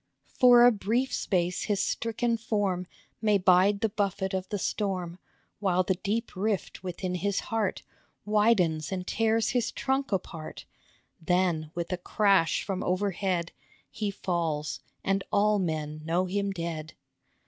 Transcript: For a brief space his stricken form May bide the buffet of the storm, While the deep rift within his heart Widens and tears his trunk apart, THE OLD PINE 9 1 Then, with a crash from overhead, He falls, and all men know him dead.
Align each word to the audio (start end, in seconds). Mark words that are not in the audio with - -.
For 0.39 0.65
a 0.65 0.71
brief 0.71 1.13
space 1.13 1.65
his 1.65 1.79
stricken 1.79 2.35
form 2.35 2.87
May 3.21 3.37
bide 3.37 3.81
the 3.81 3.89
buffet 3.89 4.33
of 4.33 4.49
the 4.49 4.57
storm, 4.57 5.19
While 5.59 5.83
the 5.83 5.93
deep 5.93 6.35
rift 6.35 6.81
within 6.83 7.13
his 7.13 7.39
heart 7.39 7.83
Widens 8.25 8.91
and 8.91 9.05
tears 9.05 9.49
his 9.49 9.71
trunk 9.71 10.11
apart, 10.11 10.65
THE 11.23 11.33
OLD 11.33 11.37
PINE 11.37 11.37
9 11.37 11.45
1 11.53 11.61
Then, 11.65 11.71
with 11.75 11.91
a 11.93 11.97
crash 11.97 12.63
from 12.63 12.83
overhead, 12.83 13.51
He 13.91 14.09
falls, 14.09 14.79
and 15.03 15.23
all 15.31 15.59
men 15.59 16.01
know 16.03 16.25
him 16.25 16.49
dead. 16.49 16.95